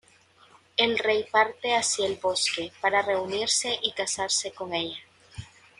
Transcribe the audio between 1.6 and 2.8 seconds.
hacia el bosque